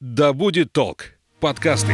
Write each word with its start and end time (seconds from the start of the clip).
«Да 0.00 0.32
будет 0.32 0.72
толк» 0.72 1.06
подкасты. 1.40 1.92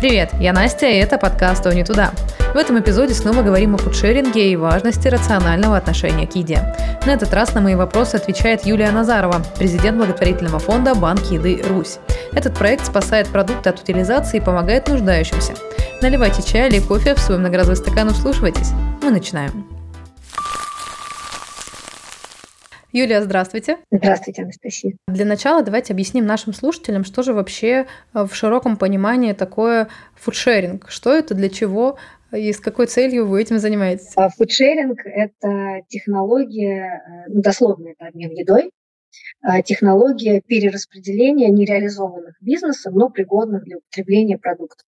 Привет, 0.00 0.30
я 0.40 0.54
Настя, 0.54 0.86
и 0.86 0.96
это 0.96 1.18
подкаст 1.18 1.66
«О 1.66 1.74
не 1.74 1.84
туда». 1.84 2.12
В 2.54 2.56
этом 2.56 2.80
эпизоде 2.80 3.12
снова 3.12 3.42
говорим 3.42 3.74
о 3.74 3.78
фудшеринге 3.78 4.50
и 4.50 4.56
важности 4.56 5.08
рационального 5.08 5.76
отношения 5.76 6.26
к 6.26 6.34
еде. 6.36 6.74
На 7.04 7.10
этот 7.10 7.34
раз 7.34 7.52
на 7.52 7.60
мои 7.60 7.74
вопросы 7.74 8.16
отвечает 8.16 8.64
Юлия 8.64 8.92
Назарова, 8.92 9.42
президент 9.58 9.98
благотворительного 9.98 10.58
фонда 10.58 10.94
«Банк 10.94 11.20
еды 11.30 11.62
Русь». 11.68 11.98
Этот 12.32 12.54
проект 12.54 12.86
спасает 12.86 13.28
продукты 13.28 13.68
от 13.68 13.78
утилизации 13.80 14.38
и 14.38 14.40
помогает 14.40 14.88
нуждающимся. 14.88 15.52
Наливайте 16.02 16.42
чай 16.42 16.68
или 16.68 16.80
кофе 16.80 17.14
в 17.14 17.20
свой 17.20 17.38
многоразовый 17.38 17.76
стакан 17.76 18.08
и 18.08 18.12
вслушивайтесь. 18.12 18.70
Мы 19.04 19.12
начинаем. 19.12 19.52
Юлия, 22.90 23.22
здравствуйте. 23.22 23.78
Здравствуйте, 23.92 24.42
Анастасия. 24.42 24.96
Для 25.06 25.24
начала 25.24 25.62
давайте 25.62 25.92
объясним 25.92 26.26
нашим 26.26 26.54
слушателям, 26.54 27.04
что 27.04 27.22
же 27.22 27.32
вообще 27.32 27.86
э, 28.14 28.24
в 28.24 28.34
широком 28.34 28.76
понимании 28.78 29.32
такое 29.32 29.86
фудшеринг. 30.16 30.90
Что 30.90 31.14
это, 31.14 31.34
для 31.34 31.48
чего 31.48 31.98
и 32.32 32.52
с 32.52 32.58
какой 32.58 32.88
целью 32.88 33.28
вы 33.28 33.40
этим 33.40 33.60
занимаетесь? 33.60 34.10
А, 34.16 34.28
фудшеринг– 34.28 34.98
это 35.04 35.82
технология, 35.86 37.00
э, 37.06 37.28
ну, 37.28 37.42
дословно 37.42 37.90
это 37.90 38.08
обмен 38.08 38.32
едой, 38.32 38.72
а, 39.40 39.62
технология 39.62 40.40
перераспределения 40.40 41.48
нереализованных 41.48 42.34
бизнесом, 42.40 42.94
но 42.94 43.08
пригодных 43.08 43.62
для 43.62 43.76
употребления 43.76 44.36
продуктов. 44.36 44.84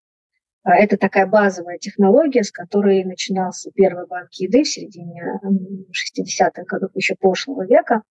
А, 0.64 0.76
это 0.76 0.96
такая 0.96 1.26
базовая 1.26 1.78
технология, 1.78 2.42
с 2.42 2.50
которой 2.50 3.04
начинался 3.04 3.70
первый 3.70 4.06
банк 4.06 4.32
еды 4.32 4.64
в 4.64 4.68
середине 4.68 5.38
60-х 5.92 6.64
годов 6.66 6.90
еще 6.94 7.14
прошлого 7.14 7.66
века. 7.66 8.02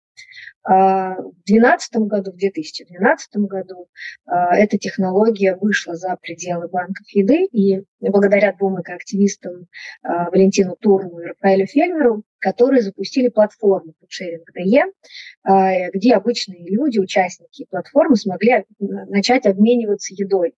А, 0.61 1.16
в 1.16 1.44
2012 1.47 1.95
году, 1.95 2.31
в 2.31 2.38
2012 2.38 3.36
году 3.38 3.88
а, 4.28 4.55
эта 4.55 4.78
технология 4.78 5.55
вышла 5.55 5.95
за 5.95 6.16
пределы 6.22 6.67
банков 6.67 7.08
еды, 7.09 7.45
и 7.45 7.81
благодаря 8.00 8.53
двум 8.53 8.80
экоактивистам 8.80 9.66
Валентину 10.03 10.75
Турну 10.75 11.19
и 11.19 11.25
Рафаэлю 11.25 11.66
Фельмеру, 11.66 12.23
которые 12.38 12.83
запустили 12.83 13.30
платформу 13.30 13.94
Foodshare 13.94 14.44
DE, 14.56 15.89
где 15.94 16.13
обычные 16.13 16.69
люди, 16.69 17.00
участники 17.00 17.66
платформы, 17.69 18.16
смогли 18.16 18.66
начать 18.80 19.45
обмениваться 19.47 20.13
едой 20.13 20.53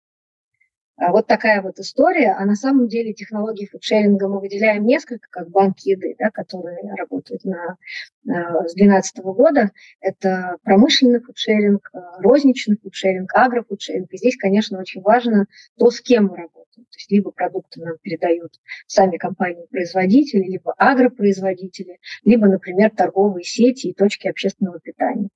вот 0.98 1.26
такая 1.26 1.60
вот 1.62 1.78
история. 1.78 2.34
А 2.38 2.44
на 2.44 2.54
самом 2.54 2.88
деле 2.88 3.12
технологии 3.12 3.66
фудшеринга 3.66 4.28
мы 4.28 4.40
выделяем 4.40 4.86
несколько, 4.86 5.28
как 5.30 5.50
банк 5.50 5.78
еды, 5.80 6.16
да, 6.18 6.30
которые 6.30 6.78
работают 6.94 7.44
на, 7.44 7.76
с 8.24 8.74
2012 8.74 9.18
года. 9.18 9.70
Это 10.00 10.56
промышленный 10.62 11.20
фудшеринг, 11.20 11.90
э, 11.92 11.98
розничный 12.18 12.78
фудшеринг, 12.78 13.30
агрофудшеринг. 13.34 14.12
И 14.12 14.16
здесь, 14.16 14.36
конечно, 14.36 14.78
очень 14.78 15.02
важно 15.02 15.46
то, 15.78 15.90
с 15.90 16.00
кем 16.00 16.26
мы 16.26 16.36
работаем. 16.36 16.56
То 16.76 16.96
есть 16.98 17.10
либо 17.10 17.30
продукты 17.30 17.80
нам 17.80 17.96
передают 18.00 18.52
сами 18.86 19.16
компании-производители, 19.16 20.44
либо 20.44 20.72
агропроизводители, 20.76 21.98
либо, 22.24 22.46
например, 22.46 22.90
торговые 22.90 23.44
сети 23.44 23.88
и 23.88 23.94
точки 23.94 24.28
общественного 24.28 24.80
питания. 24.80 25.28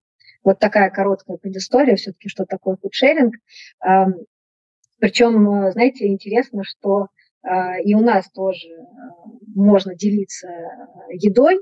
Вот 0.42 0.58
такая 0.58 0.91
короткая 0.91 1.36
предыстория 1.36 1.97
все-таки, 1.97 2.28
что 2.28 2.47
такое 2.47 2.77
фудшеринг. 2.81 3.34
Причем, 5.00 5.48
э, 5.48 5.72
знаете, 5.72 6.06
интересно, 6.06 6.62
что 6.62 7.08
э, 7.42 7.82
и 7.82 7.94
у 7.94 8.00
нас 8.00 8.30
тоже 8.30 8.68
э, 8.68 8.80
можно 9.54 9.94
делиться 9.96 10.48
едой. 11.08 11.60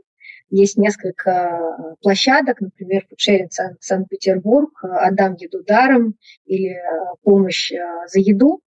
Есть 0.50 0.76
несколько 0.76 1.96
площадок, 2.02 2.60
например, 2.60 3.06
фудшеринг 3.08 3.50
Санкт-Петербург, 3.80 4.82
«Отдам 4.82 5.34
еду 5.34 5.62
даром» 5.62 6.14
или 6.46 6.74
«Помощь 7.22 7.70
за 7.70 8.18
еду», 8.18 8.62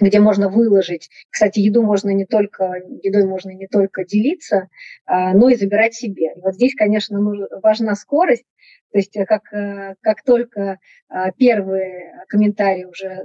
где 0.00 0.20
можно 0.20 0.48
выложить. 0.48 1.10
Кстати, 1.28 1.58
еду 1.58 1.82
можно 1.82 2.10
не 2.10 2.24
только, 2.24 2.74
едой 3.02 3.24
можно 3.26 3.50
не 3.50 3.66
только 3.66 4.04
делиться, 4.04 4.68
но 5.08 5.48
и 5.48 5.56
забирать 5.56 5.94
себе. 5.94 6.34
И 6.36 6.40
вот 6.40 6.54
здесь, 6.54 6.74
конечно, 6.76 7.20
важна 7.62 7.96
скорость, 7.96 8.44
то 8.92 8.98
есть 8.98 9.16
э, 9.16 9.24
как, 9.24 9.52
э, 9.52 9.94
как 10.02 10.22
только 10.22 10.78
а, 11.08 11.32
первый 11.32 12.12
комментарий 12.28 12.84
уже 12.84 13.06
э, 13.06 13.22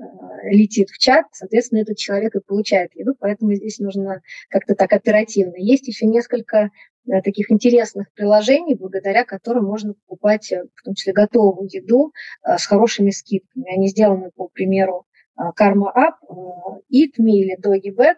летит 0.50 0.90
в 0.90 0.98
чат, 0.98 1.26
соответственно, 1.34 1.80
этот 1.80 1.98
человек 1.98 2.36
и 2.36 2.40
получает 2.40 2.96
еду, 2.96 3.16
поэтому 3.20 3.54
здесь 3.54 3.80
нужно 3.80 4.22
как-то 4.50 4.76
так 4.76 4.94
оперативно. 4.94 5.56
Есть 5.58 5.88
еще 5.88 6.06
несколько 6.06 6.72
таких 7.24 7.52
интересных 7.52 8.12
приложений, 8.14 8.76
благодаря 8.76 9.24
которым 9.24 9.64
можно 9.66 9.94
покупать 9.94 10.52
в 10.52 10.84
том 10.84 10.94
числе 10.94 11.14
готовую 11.14 11.70
еду 11.72 12.12
с 12.44 12.66
хорошими 12.66 13.12
скидками. 13.12 13.74
Они 13.74 13.88
сделаны 13.88 14.32
по 14.36 14.50
примеру 14.50 15.06
Karma 15.58 15.88
App, 15.96 16.16
Eat 16.94 17.14
Me 17.18 17.32
или 17.32 17.58
Doggy 17.58 17.96
Bag, 17.96 18.16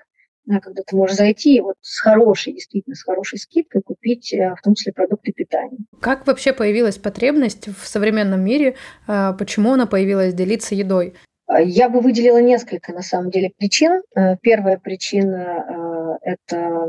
когда 0.62 0.82
ты 0.86 0.96
можешь 0.96 1.18
зайти 1.18 1.58
и 1.58 1.62
вот 1.62 1.76
с 1.82 2.00
хорошей, 2.00 2.54
действительно, 2.54 2.96
с 2.96 3.04
хорошей 3.04 3.38
скидкой 3.38 3.82
купить 3.82 4.34
э, 4.34 4.56
в 4.56 4.62
том 4.62 4.74
числе 4.74 4.94
продукты 4.94 5.32
питания. 5.32 5.78
Как 6.00 6.26
вообще 6.26 6.54
появилась 6.54 6.98
потребность 6.98 7.68
в 7.68 7.88
современном 7.88 8.42
мире? 8.42 8.76
Э, 9.08 9.34
почему 9.38 9.74
она 9.74 9.86
появилась 9.86 10.34
делиться 10.34 10.74
едой? 10.76 11.14
А, 11.46 11.62
я 11.62 11.90
бы 11.90 12.02
выделила 12.02 12.42
несколько, 12.42 12.94
на 12.94 13.02
самом 13.02 13.30
деле, 13.30 13.52
причин. 13.58 14.02
Э, 14.16 14.38
первая 14.42 14.78
причина– 14.78 16.18
это 16.22 16.88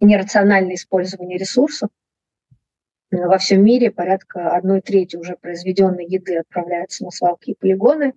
нерациональное 0.00 0.74
использование 0.74 1.38
ресурсов. 1.38 1.90
Во 3.12 3.38
всем 3.38 3.62
мире 3.62 3.92
порядка 3.92 4.50
одной 4.50 4.80
трети 4.80 5.16
уже 5.16 5.36
произведенной 5.36 6.04
еды 6.04 6.38
отправляется 6.38 7.04
на 7.04 7.10
свалки 7.12 7.50
и 7.50 7.54
полигоны. 7.54 8.14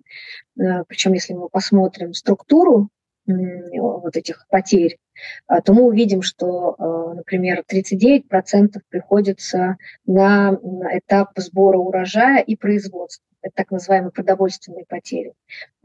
Причем, 0.88 1.12
если 1.12 1.32
мы 1.32 1.48
посмотрим 1.48 2.12
структуру 2.12 2.90
вот 3.30 4.16
этих 4.16 4.46
потерь, 4.48 4.98
а, 5.46 5.60
то 5.60 5.72
мы 5.72 5.82
увидим, 5.82 6.22
что, 6.22 6.74
а, 6.78 7.14
например, 7.14 7.62
39% 7.66 8.80
приходится 8.88 9.76
на 10.06 10.58
этап 10.92 11.30
сбора 11.36 11.78
урожая 11.78 12.42
и 12.42 12.56
производства. 12.56 13.24
Это 13.42 13.54
так 13.54 13.70
называемые 13.70 14.12
продовольственные 14.12 14.84
потери. 14.86 15.32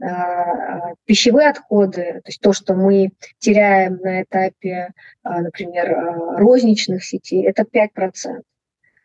А, 0.02 0.94
пищевые 1.04 1.48
отходы, 1.48 2.20
то 2.24 2.28
есть 2.28 2.40
то, 2.40 2.52
что 2.52 2.74
мы 2.74 3.12
теряем 3.38 3.96
на 4.02 4.22
этапе, 4.22 4.92
например, 5.24 6.36
розничных 6.36 7.04
сетей, 7.04 7.46
это 7.46 7.64
5% 7.64 8.42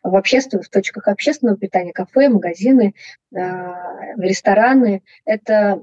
в 0.02 0.16
общественных, 0.16 0.66
в 0.66 0.70
точках 0.70 1.06
общественного 1.06 1.56
питания, 1.56 1.92
кафе, 1.92 2.28
магазины, 2.28 2.92
рестораны, 3.30 5.02
это 5.24 5.80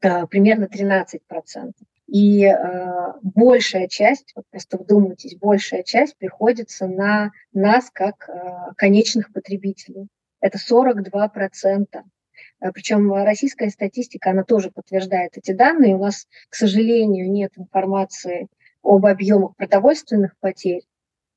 примерно 0.00 0.64
13%. 0.64 1.72
И 2.08 2.42
э, 2.42 3.12
большая 3.22 3.86
часть, 3.86 4.32
вот 4.34 4.46
просто 4.50 4.78
вдумайтесь, 4.78 5.36
большая 5.36 5.82
часть 5.82 6.16
приходится 6.16 6.86
на 6.86 7.32
нас 7.52 7.90
как 7.92 8.28
э, 8.28 8.72
конечных 8.76 9.30
потребителей. 9.30 10.08
Это 10.40 10.56
42%. 10.58 11.86
Э, 11.92 12.72
Причем 12.72 13.12
российская 13.12 13.68
статистика, 13.68 14.30
она 14.30 14.42
тоже 14.42 14.70
подтверждает 14.70 15.36
эти 15.36 15.52
данные. 15.52 15.96
У 15.96 15.98
нас, 15.98 16.26
к 16.48 16.54
сожалению, 16.54 17.30
нет 17.30 17.52
информации 17.58 18.48
об 18.82 19.04
объемах 19.04 19.54
продовольственных 19.56 20.34
потерь, 20.38 20.84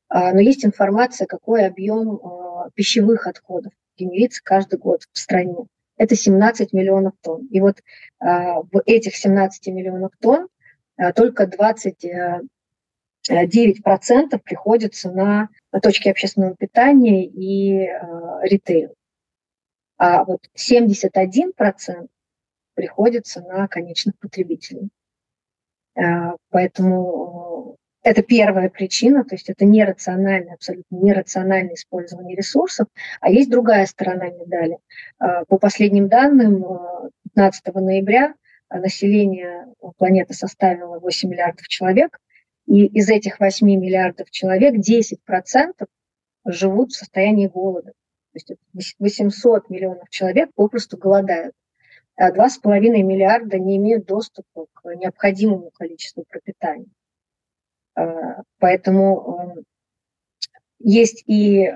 но 0.09 0.39
есть 0.39 0.63
информация, 0.63 1.25
какой 1.25 1.65
объем 1.65 2.21
пищевых 2.75 3.27
отходов 3.27 3.73
генерится 3.97 4.41
каждый 4.43 4.77
год 4.77 5.01
в 5.11 5.17
стране 5.17 5.65
это 6.01 6.15
17 6.15 6.73
миллионов 6.73 7.13
тонн. 7.21 7.45
И 7.51 7.61
вот 7.61 7.83
а, 8.19 8.61
в 8.61 8.81
этих 8.87 9.15
17 9.15 9.67
миллионов 9.67 10.11
тонн 10.19 10.47
а, 10.97 11.13
только 11.13 11.43
29% 11.43 12.41
приходится 14.43 15.11
на, 15.11 15.49
точки 15.83 16.09
общественного 16.09 16.55
питания 16.55 17.27
и 17.27 17.85
а, 17.85 18.39
ритейл. 18.41 18.95
А 19.97 20.23
вот 20.23 20.39
71% 20.57 22.07
приходится 22.73 23.41
на 23.41 23.67
конечных 23.67 24.17
потребителей. 24.17 24.89
Поэтому 26.49 27.50
это 28.03 28.23
первая 28.23 28.69
причина, 28.69 29.23
то 29.23 29.35
есть 29.35 29.49
это 29.49 29.65
нерациональное, 29.65 30.55
абсолютно 30.55 30.95
нерациональное 30.95 31.75
использование 31.75 32.35
ресурсов. 32.35 32.87
А 33.19 33.29
есть 33.29 33.49
другая 33.49 33.85
сторона 33.85 34.27
медали. 34.29 34.77
А, 35.19 35.45
по 35.45 35.57
последним 35.57 36.07
данным, 36.07 36.65
15 37.35 37.61
а, 37.65 37.79
ноября 37.79 38.33
население 38.69 39.67
планеты 39.97 40.33
составило 40.33 40.99
8 40.99 41.29
миллиардов 41.29 41.67
человек, 41.67 42.19
и 42.65 42.85
из 42.85 43.09
этих 43.09 43.39
8 43.39 43.67
миллиардов 43.67 44.31
человек 44.31 44.75
10% 44.75 45.17
живут 46.45 46.91
в 46.91 46.95
состоянии 46.95 47.47
голода. 47.47 47.91
То 48.33 48.55
есть 48.73 48.95
800 48.99 49.69
миллионов 49.69 50.09
человек 50.09 50.49
попросту 50.55 50.97
голодают. 50.97 51.53
2,5 52.19 52.79
миллиарда 52.79 53.59
не 53.59 53.77
имеют 53.77 54.05
доступа 54.05 54.67
к 54.73 54.95
необходимому 54.95 55.71
количеству 55.71 56.23
пропитания. 56.29 56.87
Поэтому 58.59 59.55
есть 60.79 61.23
и 61.27 61.67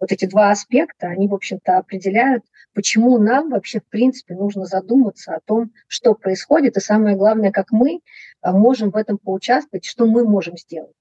вот 0.00 0.12
эти 0.12 0.26
два 0.26 0.50
аспекта, 0.50 1.06
они, 1.06 1.28
в 1.28 1.34
общем-то, 1.34 1.78
определяют, 1.78 2.44
почему 2.74 3.18
нам 3.18 3.50
вообще, 3.50 3.80
в 3.80 3.88
принципе, 3.88 4.34
нужно 4.34 4.66
задуматься 4.66 5.34
о 5.34 5.40
том, 5.40 5.70
что 5.86 6.14
происходит, 6.14 6.76
и 6.76 6.80
самое 6.80 7.16
главное, 7.16 7.52
как 7.52 7.70
мы 7.70 8.00
можем 8.42 8.90
в 8.90 8.96
этом 8.96 9.16
поучаствовать, 9.16 9.86
что 9.86 10.06
мы 10.06 10.28
можем 10.28 10.58
сделать. 10.58 10.92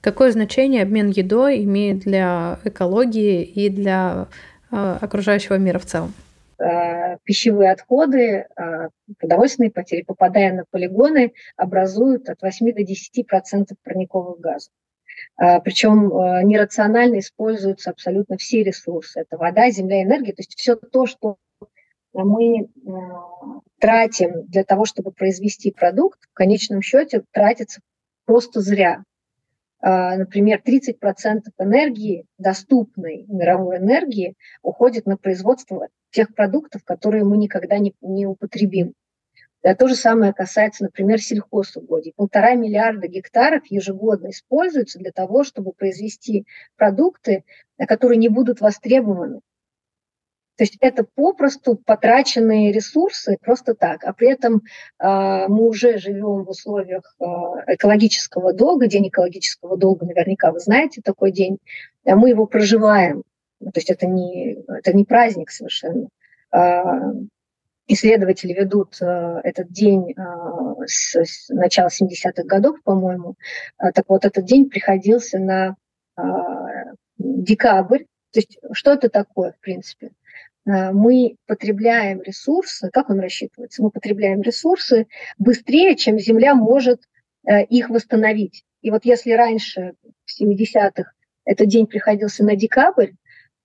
Какое 0.00 0.30
значение 0.32 0.82
обмен 0.82 1.10
едой 1.10 1.62
имеет 1.64 2.00
для 2.00 2.58
экологии 2.64 3.42
и 3.42 3.68
для 3.68 4.28
э, 4.70 4.98
окружающего 5.00 5.56
мира 5.56 5.78
в 5.78 5.84
целом? 5.84 6.14
Э, 6.60 7.16
пищевые 7.24 7.70
отходы, 7.70 8.46
э, 8.54 8.88
продовольственные 9.18 9.70
потери, 9.70 10.02
попадая 10.02 10.52
на 10.52 10.64
полигоны, 10.70 11.32
образуют 11.56 12.28
от 12.28 12.42
8 12.42 12.72
до 12.74 12.84
10 12.84 13.24
процентов 13.26 13.78
парниковых 13.82 14.40
газов. 14.40 14.72
Причем 15.36 16.08
нерационально 16.46 17.18
используются 17.18 17.90
абсолютно 17.90 18.38
все 18.38 18.62
ресурсы. 18.62 19.20
Это 19.20 19.36
вода, 19.36 19.70
земля, 19.70 20.02
энергия. 20.02 20.32
То 20.32 20.40
есть 20.40 20.54
все 20.56 20.76
то, 20.76 21.04
что 21.04 21.36
мы 22.14 22.68
тратим 23.78 24.46
для 24.46 24.64
того, 24.64 24.86
чтобы 24.86 25.12
произвести 25.12 25.72
продукт, 25.72 26.20
в 26.30 26.34
конечном 26.34 26.80
счете 26.80 27.22
тратится 27.32 27.80
просто 28.24 28.60
зря. 28.60 29.02
А, 29.82 30.16
например, 30.16 30.60
30% 30.64 31.42
энергии, 31.58 32.26
доступной 32.38 33.24
мировой 33.28 33.78
энергии, 33.78 34.34
уходит 34.62 35.06
на 35.06 35.16
производство 35.16 35.88
тех 36.10 36.34
продуктов, 36.34 36.84
которые 36.84 37.24
мы 37.24 37.36
никогда 37.36 37.78
не, 37.78 37.94
не 38.00 38.26
употребим. 38.26 38.94
Да, 39.62 39.74
то 39.74 39.88
же 39.88 39.94
самое 39.94 40.32
касается, 40.32 40.84
например, 40.84 41.20
сельхозугодий. 41.20 42.14
Полтора 42.16 42.54
миллиарда 42.54 43.08
гектаров 43.08 43.66
ежегодно 43.66 44.30
используются 44.30 44.98
для 44.98 45.12
того, 45.12 45.44
чтобы 45.44 45.72
произвести 45.72 46.46
продукты, 46.76 47.44
которые 47.86 48.18
не 48.18 48.28
будут 48.28 48.60
востребованы 48.60 49.40
то 50.60 50.64
есть 50.64 50.76
это 50.82 51.04
попросту 51.14 51.74
потраченные 51.74 52.70
ресурсы 52.70 53.38
просто 53.40 53.74
так. 53.74 54.04
А 54.04 54.12
при 54.12 54.30
этом 54.30 54.56
э, 54.98 55.46
мы 55.48 55.66
уже 55.66 55.96
живем 55.96 56.44
в 56.44 56.50
условиях 56.50 57.16
э, 57.18 57.24
экологического 57.66 58.52
долга, 58.52 58.86
день 58.86 59.08
экологического 59.08 59.78
долга, 59.78 60.04
наверняка 60.04 60.52
вы 60.52 60.60
знаете 60.60 61.00
такой 61.02 61.32
день, 61.32 61.56
а 62.04 62.14
мы 62.14 62.28
его 62.28 62.44
проживаем. 62.44 63.22
То 63.58 63.72
есть 63.76 63.88
это 63.88 64.06
не, 64.06 64.62
это 64.68 64.92
не 64.92 65.06
праздник 65.06 65.50
совершенно. 65.50 66.08
Э, 66.52 66.82
исследователи 67.86 68.52
ведут 68.52 69.00
этот 69.00 69.72
день 69.72 70.14
с, 70.84 71.16
с 71.16 71.48
начала 71.48 71.88
70-х 71.88 72.42
годов, 72.44 72.82
по-моему. 72.84 73.36
Так 73.78 74.04
вот, 74.08 74.26
этот 74.26 74.44
день 74.44 74.68
приходился 74.68 75.38
на 75.38 75.76
декабрь. 77.16 78.04
То 78.32 78.40
есть 78.40 78.58
что 78.72 78.92
это 78.92 79.08
такое, 79.08 79.52
в 79.52 79.60
принципе? 79.60 80.10
Э, 80.66 80.92
мы 80.92 81.36
потребляем 81.46 82.22
ресурсы, 82.22 82.90
как 82.92 83.10
он 83.10 83.20
рассчитывается? 83.20 83.82
Мы 83.82 83.90
потребляем 83.90 84.42
ресурсы 84.42 85.06
быстрее, 85.38 85.96
чем 85.96 86.18
Земля 86.18 86.54
может 86.54 87.02
э, 87.46 87.64
их 87.64 87.90
восстановить. 87.90 88.64
И 88.82 88.90
вот 88.90 89.04
если 89.04 89.32
раньше, 89.32 89.94
в 90.24 90.42
70-х, 90.42 91.12
этот 91.44 91.68
день 91.68 91.86
приходился 91.86 92.44
на 92.44 92.56
декабрь, 92.56 93.12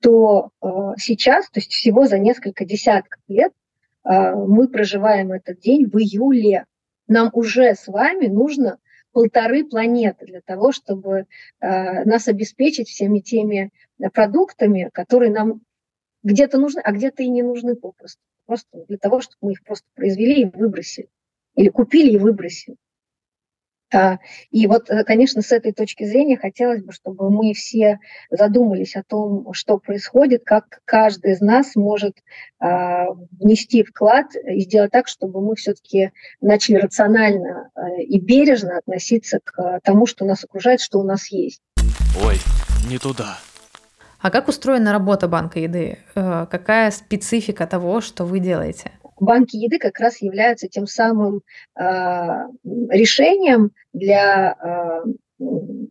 то 0.02 0.50
э, 0.62 0.68
сейчас, 0.98 1.50
то 1.50 1.60
есть 1.60 1.72
всего 1.72 2.06
за 2.06 2.20
несколько 2.20 2.66
десятков 2.66 3.22
лет, 3.28 3.52
мы 4.08 4.68
проживаем 4.68 5.32
этот 5.32 5.62
день 5.62 5.90
в 5.90 5.98
июле. 5.98 6.66
Нам 7.08 7.32
уже 7.34 7.74
с 7.74 7.88
вами 7.88 8.28
нужно 8.28 8.78
полторы 9.14 9.66
планеты 9.66 10.28
для 10.28 10.42
того, 10.42 10.72
чтобы 10.72 11.26
нас 11.60 12.28
обеспечить 12.28 12.88
всеми 12.88 13.18
теми 13.18 13.72
продуктами, 14.14 14.92
которые 14.94 15.32
нам 15.32 15.62
где-то 16.25 16.57
нужны, 16.57 16.80
а 16.80 16.92
где-то 16.92 17.24
и 17.24 17.30
не 17.30 17.44
нужны 17.44 17.75
попросту. 17.75 18.22
Просто 18.45 18.86
для 18.88 18.98
того, 18.98 19.22
чтобы 19.22 19.38
мы 19.42 19.51
их 19.54 19.63
просто 19.63 19.86
произвели 19.95 20.42
и 20.42 20.45
выбросили. 20.45 21.07
Или 21.56 21.69
купили 21.69 22.12
и 22.12 22.18
выбросили. 22.18 22.75
А, 23.94 24.18
и 24.50 24.66
вот, 24.68 24.89
э, 24.89 25.04
конечно, 25.04 25.42
с 25.42 25.51
этой 25.51 25.72
точки 25.72 26.04
зрения 26.04 26.38
хотелось 26.38 26.83
бы, 26.83 26.92
чтобы 26.92 27.30
мы 27.30 27.54
все 27.54 28.00
задумались 28.30 28.95
о 28.95 29.04
том, 29.04 29.54
что 29.54 29.77
происходит, 29.77 30.44
как 30.44 30.81
каждый 30.86 31.33
из 31.33 31.39
нас 31.39 31.75
может 31.75 32.18
а, 32.60 33.06
внести 33.39 33.83
вклад 33.83 34.27
и 34.36 34.62
сделать 34.62 34.92
так, 34.92 35.07
чтобы 35.07 35.39
мы 35.42 35.56
все-таки 35.56 36.12
начали 36.42 36.77
рационально 36.77 37.69
э, 37.75 38.01
и 38.01 38.19
бережно 38.19 38.80
относиться 38.80 39.39
к 39.44 39.80
тому, 39.83 40.07
что 40.07 40.25
нас 40.25 40.44
окружает, 40.44 40.81
что 40.81 41.00
у 41.00 41.04
нас 41.04 41.27
есть. 41.31 41.62
Ой, 42.24 42.38
не 42.89 42.98
туда. 42.98 43.38
А 44.25 44.31
как 44.31 44.48
устроена 44.48 44.92
работа 44.92 45.27
банка 45.27 45.60
еды? 45.60 46.00
Э, 46.16 46.48
какая 46.50 46.89
специфика 46.89 47.68
того, 47.68 48.01
что 48.01 48.25
вы 48.25 48.39
делаете? 48.39 48.89
Банки 49.19 49.56
еды 49.56 49.77
как 49.77 50.00
раз 50.00 50.19
являются 50.19 50.68
тем 50.68 50.88
самым 50.88 51.44
э, 51.80 51.83
решением 52.89 53.69
для 53.94 54.56
э, 54.60 55.44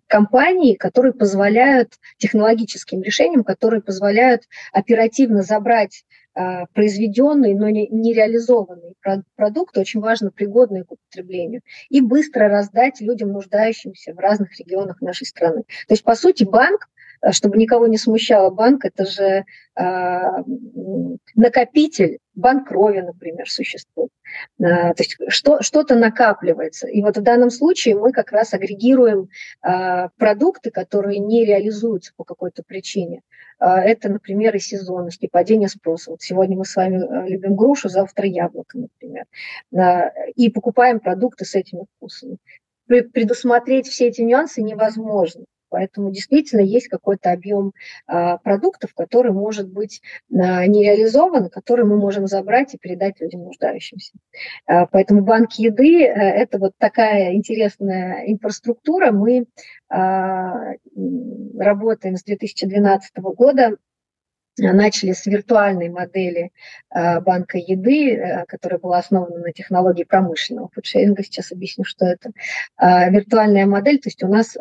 компаний, 0.08 0.74
которые 0.74 1.12
позволяют, 1.12 1.92
технологическим 2.18 3.02
решением, 3.02 3.44
которые 3.44 3.80
позволяют 3.82 4.42
оперативно 4.72 5.42
забрать 5.42 6.04
э, 6.34 6.66
произведенный, 6.72 7.54
но 7.54 7.68
не, 7.68 8.12
реализованный 8.12 8.94
продукт, 9.36 9.78
очень 9.78 10.00
важно 10.00 10.32
пригодный 10.32 10.82
к 10.82 10.90
употреблению, 10.90 11.60
и 11.88 12.00
быстро 12.00 12.48
раздать 12.48 13.00
людям, 13.00 13.30
нуждающимся 13.30 14.12
в 14.12 14.18
разных 14.18 14.58
регионах 14.58 15.00
нашей 15.00 15.24
страны. 15.28 15.62
То 15.86 15.94
есть, 15.94 16.02
по 16.02 16.16
сути, 16.16 16.42
банк 16.42 16.88
чтобы 17.32 17.56
никого 17.56 17.86
не 17.86 17.98
смущало 17.98 18.50
банк, 18.50 18.84
это 18.84 19.06
же 19.06 19.44
э, 19.76 20.20
накопитель, 21.34 22.18
банк 22.34 22.68
крови, 22.68 23.00
например, 23.00 23.48
существует. 23.48 24.10
Э, 24.58 24.94
то 24.94 25.02
есть 25.02 25.16
что, 25.28 25.62
что-то 25.62 25.94
накапливается. 25.94 26.86
И 26.86 27.02
вот 27.02 27.16
в 27.16 27.22
данном 27.22 27.50
случае 27.50 27.96
мы 27.96 28.12
как 28.12 28.32
раз 28.32 28.54
агрегируем 28.54 29.28
э, 29.62 30.08
продукты, 30.16 30.70
которые 30.70 31.18
не 31.18 31.44
реализуются 31.44 32.12
по 32.16 32.24
какой-то 32.24 32.62
причине. 32.66 33.22
Э, 33.60 33.76
это, 33.76 34.08
например, 34.08 34.54
и 34.56 34.60
сезонность, 34.60 35.22
и 35.22 35.28
падение 35.28 35.68
спроса. 35.68 36.10
Вот 36.10 36.22
сегодня 36.22 36.56
мы 36.56 36.64
с 36.64 36.76
вами 36.76 36.96
э, 36.96 37.28
любим 37.28 37.56
грушу, 37.56 37.88
завтра 37.88 38.26
яблоко, 38.26 38.78
например. 38.78 39.24
Э, 39.72 40.30
и 40.34 40.50
покупаем 40.50 41.00
продукты 41.00 41.44
с 41.44 41.54
этими 41.54 41.86
вкусами 41.96 42.38
предусмотреть 42.86 43.86
все 43.86 44.08
эти 44.08 44.20
нюансы 44.20 44.62
невозможно. 44.62 45.44
Поэтому 45.74 46.12
действительно 46.12 46.60
есть 46.60 46.86
какой-то 46.86 47.32
объем 47.32 47.72
а, 48.06 48.38
продуктов, 48.38 48.94
который 48.94 49.32
может 49.32 49.68
быть 49.68 50.02
а, 50.32 50.68
не 50.68 50.84
реализован, 50.84 51.50
который 51.50 51.84
мы 51.84 51.96
можем 51.96 52.28
забрать 52.28 52.74
и 52.74 52.78
передать 52.78 53.20
людям 53.20 53.42
нуждающимся. 53.42 54.12
А, 54.66 54.86
поэтому 54.86 55.22
банк 55.22 55.54
еды– 55.54 56.04
это 56.04 56.58
вот 56.58 56.74
такая 56.78 57.34
интересная 57.34 58.22
инфраструктура. 58.26 59.10
Мы 59.10 59.46
работаем 61.58 62.16
с 62.16 62.22
2012 62.22 63.16
года 63.36 63.76
начали 64.56 65.12
с 65.12 65.26
виртуальной 65.26 65.88
модели 65.88 66.52
э, 66.94 67.20
банка 67.20 67.58
еды, 67.58 68.14
э, 68.14 68.44
которая 68.46 68.78
была 68.78 68.98
основана 68.98 69.38
на 69.38 69.52
технологии 69.52 70.04
промышленного 70.04 70.70
фудшеринга. 70.72 71.22
Сейчас 71.22 71.52
объясню, 71.52 71.84
что 71.84 72.06
это. 72.06 72.30
Э, 72.80 73.10
виртуальная 73.10 73.66
модель, 73.66 73.98
то 73.98 74.08
есть 74.08 74.22
у 74.22 74.28
нас 74.28 74.56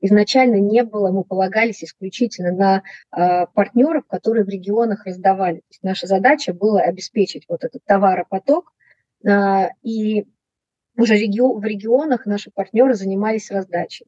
изначально 0.00 0.56
не 0.56 0.82
было, 0.82 1.10
мы 1.10 1.24
полагались 1.24 1.84
исключительно 1.84 2.52
на 3.10 3.46
партнеров, 3.54 4.04
которые 4.06 4.44
в 4.44 4.48
регионах 4.48 5.06
раздавали. 5.06 5.56
То 5.56 5.66
есть 5.70 5.82
наша 5.82 6.06
задача 6.06 6.52
была 6.52 6.80
обеспечить 6.82 7.44
вот 7.48 7.64
этот 7.64 7.84
товаропоток, 7.84 8.72
и 9.82 10.26
уже 10.96 11.14
в 11.14 11.64
регионах 11.64 12.26
наши 12.26 12.50
партнеры 12.50 12.94
занимались 12.94 13.50
раздачей. 13.50 14.06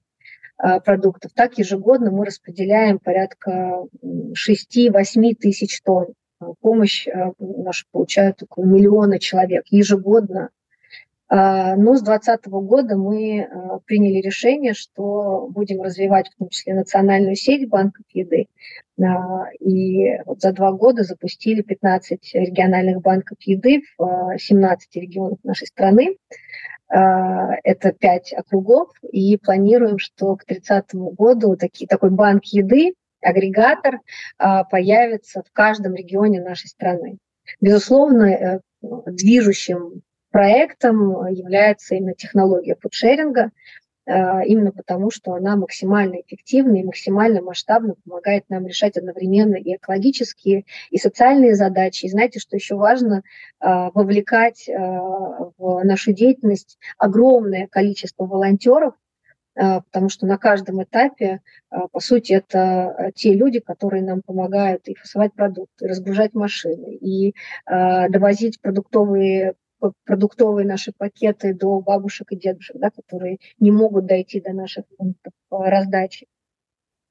А, 0.59 0.81
продуктов. 0.81 1.33
Так 1.35 1.59
ежегодно 1.59 2.11
мы 2.11 2.25
распределяем 2.25 2.99
порядка 2.99 3.85
6-8 4.03 5.35
тысяч 5.35 5.83
тонн. 5.83 6.15
А, 6.41 6.53
помощь 6.61 7.07
а, 7.09 7.33
нашу 7.39 7.87
получают 7.93 8.43
около 8.43 8.65
миллиона 8.65 9.19
человек 9.19 9.65
ежегодно. 9.69 10.51
Но 11.29 11.97
с 11.97 12.03
2020 12.03 12.47
года 12.47 12.97
мы 12.97 13.49
приняли 13.85 14.21
решение, 14.21 14.75
что 14.75 15.49
будем 15.51 15.83
развивать 15.83 16.29
в 16.29 16.39
том 16.39 16.51
числе 16.51 16.73
национальную 16.73 17.35
сеть 17.35 17.69
банков 17.69 18.05
еды. 18.13 18.47
И 19.59 20.19
вот 20.25 20.41
за 20.41 20.53
два 20.53 20.71
года 20.71 21.03
запустили 21.03 21.63
15 21.63 22.33
региональных 22.35 23.01
банков 23.01 23.39
еды 23.41 23.83
в 23.99 24.37
17 24.39 24.95
регионах 24.95 25.41
нашей 25.43 25.67
страны. 25.67 26.17
А, 26.89 27.55
это 27.65 27.93
пять 27.93 28.33
округов, 28.33 28.91
и 29.03 29.37
планируем, 29.37 29.99
что 29.99 30.37
к 30.37 30.45
30 30.45 30.95
году 30.95 31.57
такие, 31.57 31.89
такой 31.89 32.11
банк 32.11 32.45
еды, 32.47 32.95
агрегатор 33.21 34.01
а, 34.39 34.65
появится 34.65 35.43
в 35.43 35.53
каждом 35.53 35.95
регионе 35.95 36.41
нашей 36.41 36.69
страны. 36.69 37.19
Безусловно, 37.61 38.25
э, 38.25 38.61
движущим 38.83 40.03
проектом 40.31 41.27
является 41.29 41.95
именно 41.95 42.15
технология 42.15 42.77
фудшеринга, 42.81 43.51
именно 44.07 44.71
потому, 44.71 45.11
что 45.11 45.35
она 45.35 45.57
максимально 45.57 46.21
эффективна 46.21 46.77
и 46.77 46.85
максимально 46.85 47.43
масштабно 47.43 47.95
помогает 48.05 48.45
нам 48.49 48.67
решать 48.67 48.97
одновременно 48.97 49.57
и 49.57 49.75
экологические, 49.75 50.65
и 50.91 50.99
социальные 50.99 51.57
задачи. 51.57 52.07
И 52.07 52.11
знаете, 52.11 52.39
что 52.39 52.57
еще 52.57 52.77
важно, 52.77 53.23
вовлекать 53.61 54.69
в 54.69 55.83
нашу 55.83 56.13
деятельность 56.13 56.79
огромное 56.99 57.67
количество 57.67 58.27
волонтеров, 58.27 58.95
а, 59.57 59.81
потому 59.81 60.11
что 60.11 60.27
на 60.27 60.37
каждом 60.37 60.83
этапе, 60.83 61.41
а, 61.71 61.89
по 61.89 62.01
сути, 62.01 62.35
это 62.35 62.91
а, 62.91 63.13
те 63.13 63.33
люди, 63.33 63.61
которые 63.61 64.03
нам 64.03 64.21
помогают 64.21 64.87
и 64.87 64.95
фасовать 64.95 65.33
продукты, 65.33 65.87
и 65.87 65.89
разгружать 65.89 66.35
машины, 66.35 66.95
и 66.95 67.35
довозить 67.67 68.61
продуктовые 68.61 69.55
продуктовые 70.05 70.67
наши 70.67 70.93
пакеты 70.97 71.55
до 71.55 71.81
бабушек 71.81 72.33
и 72.33 72.37
дедушек, 72.37 72.77
да, 72.79 72.91
которые 72.91 73.39
не 73.59 73.71
могут 73.71 74.07
дойти 74.07 74.41
до 74.41 74.53
наших 74.53 74.85
пунктов 74.97 75.33
раздачи. 75.51 76.27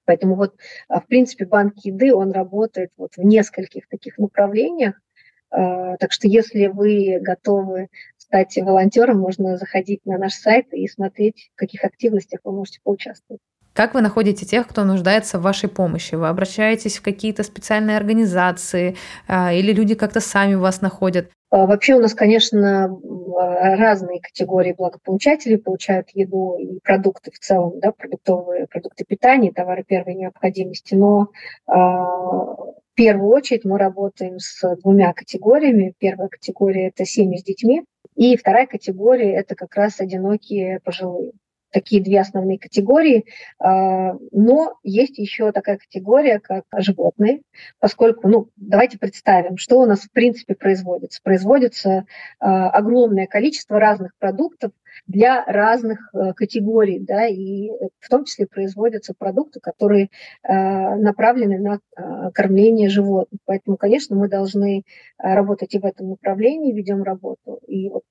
Поэтому 0.06 0.36
вот, 0.36 0.56
в 0.88 1.04
принципе, 1.08 1.46
банк 1.46 1.74
еды, 1.84 2.14
он 2.14 2.32
работает 2.32 2.92
вот 2.98 3.16
в 3.18 3.24
нескольких 3.24 3.88
таких 3.90 4.18
направлениях. 4.18 5.02
Так 5.50 6.12
что 6.12 6.28
если 6.28 6.68
вы 6.68 7.18
готовы 7.22 7.88
стать 8.18 8.56
волонтером, 8.58 9.20
можно 9.20 9.58
заходить 9.58 10.06
на 10.06 10.18
наш 10.18 10.34
сайт 10.34 10.74
и 10.74 10.88
смотреть, 10.88 11.52
в 11.56 11.60
каких 11.60 11.84
активностях 11.84 12.42
вы 12.44 12.52
можете 12.52 12.80
поучаствовать. 12.84 13.42
Как 13.74 13.94
вы 13.94 14.00
находите 14.00 14.46
тех, 14.46 14.68
кто 14.68 14.86
нуждается 14.86 15.38
в 15.38 15.42
вашей 15.42 15.68
помощи? 15.68 16.16
Вы 16.16 16.30
обращаетесь 16.30 16.98
в 16.98 17.02
какие-то 17.02 17.44
специальные 17.44 17.98
организации 17.98 18.96
а, 19.28 19.52
или 19.52 19.74
люди 19.74 19.96
как-то 19.96 20.22
сами 20.22 20.56
вас 20.56 20.80
находят? 20.80 21.30
А, 21.56 21.66
вообще 21.68 21.96
у 21.96 22.02
нас, 22.02 22.14
конечно, 22.14 23.00
разные 23.34 24.20
категории 24.20 24.74
благополучателей 24.74 25.58
получают 25.58 26.10
еду 26.10 26.58
и 26.60 26.80
продукты 26.82 27.32
в 27.32 27.40
целом, 27.40 27.80
да, 27.80 27.94
продуктовые 27.94 28.68
продукты 28.68 29.06
питания, 29.06 29.54
товары 29.54 29.86
первой 29.86 30.16
необходимости, 30.16 30.96
но 30.96 31.30
а, 31.66 31.78
в 31.78 32.74
первую 32.96 33.30
очередь 33.30 33.64
мы 33.64 33.78
работаем 33.78 34.38
с 34.38 34.76
двумя 34.84 35.14
категориями. 35.14 35.94
Первая 35.98 36.28
категория– 36.28 36.88
это 36.90 37.06
семьи 37.06 37.38
с 37.38 37.44
детьми, 37.44 37.86
и 38.18 38.36
вторая 38.36 38.68
категория– 38.68 39.34
это 39.38 39.56
как 39.56 39.76
раз 39.76 40.02
одинокие 40.02 40.82
пожилые. 40.84 41.32
Такие 41.76 42.02
две 42.02 42.22
основные 42.22 42.58
категории. 42.58 43.26
А, 43.60 44.14
но 44.32 44.76
есть 44.82 45.18
еще 45.18 45.52
такая 45.52 45.78
категория, 45.78 46.40
как 46.40 46.64
животные, 46.78 47.42
поскольку, 47.82 48.30
ну, 48.30 48.48
давайте 48.56 48.98
представим, 48.98 49.58
что 49.58 49.82
у 49.82 49.86
нас 49.86 50.04
в 50.04 50.12
принципе 50.14 50.56
производится. 50.56 51.20
Производится 51.22 52.06
а, 52.40 52.70
огромное 52.70 53.28
количество 53.28 53.78
разных 53.78 54.14
продуктов, 54.20 54.72
для 55.08 55.44
разных 55.44 56.10
э, 56.14 56.32
категорий, 56.34 57.00
да, 57.00 57.28
и 57.28 57.70
в 58.00 58.08
том 58.10 58.24
числе 58.24 58.48
производятся 58.48 59.14
продукты, 59.14 59.60
которые 59.60 60.10
э, 60.42 60.96
направлены 60.96 61.60
на 61.60 62.32
кормление 62.32 62.88
животных. 62.88 63.42
Поэтому, 63.44 63.76
конечно, 63.76 64.16
мы 64.16 64.30
должны 64.30 64.84
работать 65.18 65.76
и 65.76 65.80
в 65.80 65.86
этом 65.86 66.12
направлении, 66.12 66.72
ведем 66.72 67.04
работу. 67.04 67.60
И 67.68 67.90
вот 67.90 68.06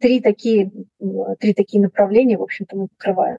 три 0.00 0.20
такие, 0.20 0.70
три 1.38 1.54
такие 1.54 1.82
направления, 1.82 2.38
в 2.38 2.42
общем-то, 2.42 2.76
мы 2.76 2.88
покрываем. 2.88 3.38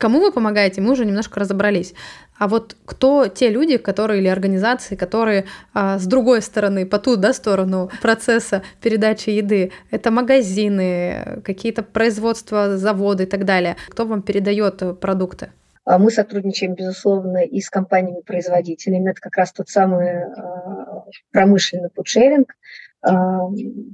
Кому 0.00 0.20
вы 0.20 0.32
помогаете, 0.32 0.80
мы 0.80 0.92
уже 0.92 1.04
немножко 1.04 1.40
разобрались. 1.40 1.92
А 2.38 2.48
вот 2.48 2.74
кто 2.86 3.26
те 3.26 3.50
люди, 3.50 3.76
которые 3.76 4.22
или 4.22 4.28
организации, 4.28 4.96
которые 4.96 5.44
а, 5.74 5.98
с 5.98 6.06
другой 6.06 6.40
стороны, 6.40 6.86
по 6.86 6.98
ту 6.98 7.16
да, 7.16 7.34
сторону 7.34 7.90
процесса 8.00 8.62
передачи 8.80 9.28
еды, 9.28 9.72
это 9.90 10.10
магазины, 10.10 11.42
какие-то 11.44 11.82
производства, 11.82 12.78
заводы 12.78 13.24
и 13.24 13.26
так 13.26 13.44
далее. 13.44 13.76
Кто 13.90 14.06
вам 14.06 14.22
передает 14.22 14.98
продукты? 15.00 15.50
А 15.84 15.98
мы 15.98 16.10
сотрудничаем, 16.10 16.74
безусловно, 16.74 17.44
и 17.44 17.60
с 17.60 17.68
компаниями-производителями. 17.68 19.10
Это 19.10 19.20
как 19.20 19.36
раз 19.36 19.52
тот 19.52 19.68
самый 19.68 20.22
а, 20.22 21.04
промышленный 21.30 21.90
фудшеринг. 21.94 22.54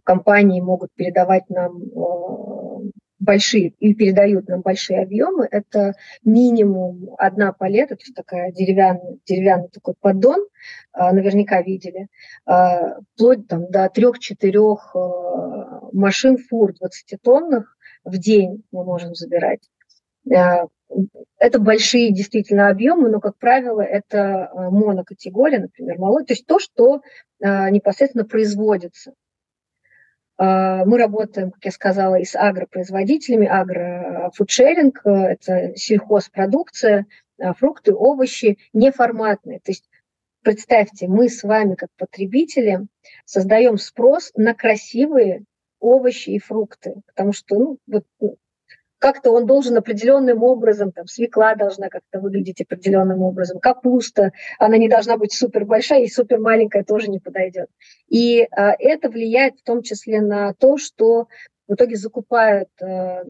Компании 0.04 0.60
могут 0.60 0.90
передавать 0.94 1.48
нам 1.48 1.82
большие 3.18 3.70
и 3.80 3.94
передают 3.94 4.48
нам 4.48 4.60
большие 4.60 5.02
объемы, 5.02 5.48
это 5.50 5.94
минимум 6.24 7.14
одна 7.18 7.52
палета, 7.52 7.96
то 7.96 8.02
есть 8.02 8.14
такая 8.14 8.52
деревянный, 8.52 9.20
деревянный 9.26 9.68
такой 9.68 9.94
поддон, 10.00 10.46
а, 10.92 11.12
наверняка 11.12 11.62
видели, 11.62 12.08
а, 12.44 13.00
вплоть 13.14 13.46
там, 13.48 13.70
до 13.70 13.88
трех-четырех 13.88 14.94
машин 15.92 16.38
фур 16.38 16.72
20-тонных 16.72 17.76
в 18.04 18.18
день 18.18 18.62
мы 18.70 18.84
можем 18.84 19.14
забирать. 19.14 19.68
Это 21.38 21.58
большие 21.58 22.12
действительно 22.12 22.68
объемы, 22.68 23.08
но, 23.08 23.20
как 23.20 23.36
правило, 23.38 23.80
это 23.80 24.50
монокатегория, 24.54 25.60
например, 25.60 25.98
молочь, 25.98 26.26
то 26.26 26.32
есть 26.32 26.46
то, 26.46 26.58
что 26.58 27.02
непосредственно 27.40 28.24
производится. 28.24 29.12
Мы 30.38 30.98
работаем, 30.98 31.50
как 31.50 31.64
я 31.64 31.70
сказала, 31.70 32.16
и 32.16 32.24
с 32.24 32.36
агропроизводителями, 32.36 33.46
агрофудшеринг, 33.46 35.00
э, 35.06 35.10
это 35.10 35.72
сельхозпродукция, 35.76 37.06
фрукты, 37.56 37.94
овощи, 37.94 38.58
неформатные. 38.74 39.60
То 39.60 39.70
есть 39.70 39.88
представьте, 40.42 41.08
мы 41.08 41.30
с 41.30 41.42
вами 41.42 41.74
как 41.74 41.88
потребители 41.96 42.86
создаем 43.24 43.78
спрос 43.78 44.30
на 44.36 44.52
красивые 44.52 45.44
овощи 45.80 46.30
и 46.30 46.38
фрукты, 46.38 46.96
потому 47.06 47.32
что 47.32 47.58
ну, 47.58 47.78
вот, 47.86 48.04
ну, 48.20 48.36
как-то 48.98 49.30
он 49.30 49.46
должен 49.46 49.76
определенным 49.76 50.42
образом, 50.42 50.92
там, 50.92 51.06
свекла 51.06 51.54
должна 51.54 51.88
как-то 51.88 52.20
выглядеть 52.20 52.60
определенным 52.60 53.22
образом, 53.22 53.60
капуста, 53.60 54.32
она 54.58 54.76
не 54.76 54.88
должна 54.88 55.16
быть 55.16 55.32
супер 55.32 55.64
большая, 55.64 56.02
и 56.02 56.08
супер 56.08 56.38
маленькая 56.38 56.84
тоже 56.84 57.08
не 57.08 57.18
подойдет. 57.18 57.68
И 58.08 58.46
а, 58.50 58.74
это 58.78 59.08
влияет 59.08 59.58
в 59.58 59.62
том 59.62 59.82
числе 59.82 60.20
на 60.20 60.54
то, 60.54 60.78
что 60.78 61.28
в 61.68 61.74
итоге 61.74 61.96
закупают 61.96 62.68
а, 62.80 63.24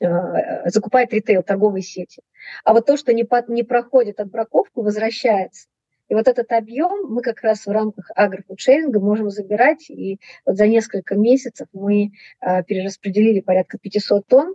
а, 0.00 0.68
закупает 0.70 1.12
ритейл, 1.12 1.42
торговые 1.42 1.82
сети. 1.82 2.22
А 2.64 2.72
вот 2.72 2.86
то, 2.86 2.96
что 2.96 3.12
не, 3.12 3.24
по, 3.24 3.44
не 3.48 3.62
проходит 3.62 4.20
отбраковку, 4.20 4.82
возвращается. 4.82 5.68
И 6.08 6.14
вот 6.14 6.28
этот 6.28 6.52
объем 6.52 7.12
мы 7.12 7.22
как 7.22 7.42
раз 7.42 7.66
в 7.66 7.70
рамках 7.70 8.10
агрофудшеринга 8.14 9.00
можем 9.00 9.30
забирать. 9.30 9.88
И 9.88 10.18
вот 10.44 10.56
за 10.56 10.66
несколько 10.66 11.16
месяцев 11.16 11.68
мы 11.72 12.12
а, 12.40 12.62
перераспределили 12.62 13.40
порядка 13.40 13.78
500 13.78 14.26
тонн 14.26 14.54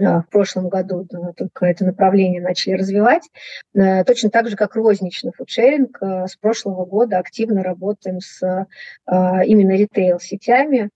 а, 0.00 0.20
в 0.22 0.28
прошлом 0.28 0.68
году 0.68 1.06
только 1.36 1.66
это 1.66 1.84
направление 1.84 2.42
начали 2.42 2.74
развивать. 2.74 3.28
А, 3.76 4.04
точно 4.04 4.30
так 4.30 4.48
же, 4.48 4.56
как 4.56 4.76
розничный 4.76 5.32
фудшеринг, 5.32 5.98
с 6.00 6.36
прошлого 6.36 6.84
года 6.84 7.18
активно 7.18 7.62
работаем 7.62 8.20
с 8.20 8.66
именно 9.08 9.72
ритейл-сетями. 9.76 10.90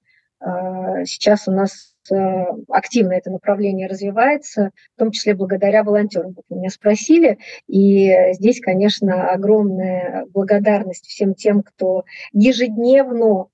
Сейчас 1.04 1.48
у 1.48 1.50
нас 1.50 1.96
Э, 1.97 1.97
активно 2.68 3.12
это 3.12 3.30
направление 3.30 3.88
развивается, 3.88 4.70
в 4.94 4.98
том 4.98 5.10
числе 5.10 5.34
благодаря 5.34 5.82
волонтерам. 5.82 6.32
Вот 6.34 6.44
меня 6.48 6.70
спросили, 6.70 7.38
и 7.66 8.32
здесь, 8.32 8.60
конечно, 8.60 9.30
огромная 9.30 10.26
благодарность 10.32 11.06
всем 11.06 11.34
тем, 11.34 11.62
кто 11.62 12.04
ежедневно 12.32 13.48